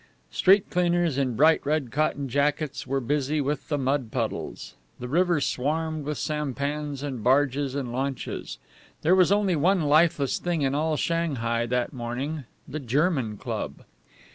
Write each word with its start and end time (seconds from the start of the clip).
Street 0.31 0.67
cleaners 0.71 1.15
in 1.19 1.35
bright 1.35 1.63
red 1.63 1.91
cotton 1.91 2.27
jackets 2.27 2.87
were 2.87 2.99
busy 2.99 3.39
with 3.39 3.69
the 3.69 3.77
mud 3.77 4.11
puddles. 4.11 4.73
The 4.99 5.07
river 5.07 5.39
swarmed 5.39 6.05
with 6.05 6.17
sampans 6.17 7.03
and 7.03 7.23
barges 7.23 7.75
and 7.75 7.91
launches. 7.91 8.57
There 9.03 9.13
was 9.13 9.31
only 9.31 9.55
one 9.55 9.81
lifeless 9.83 10.39
thing 10.39 10.63
in 10.63 10.73
all 10.73 10.97
Shanghai 10.97 11.67
that 11.67 11.93
morning 11.93 12.45
the 12.67 12.79
German 12.79 13.37
Club. 13.37 13.83